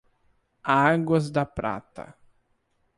[0.89, 2.05] Águas da Prata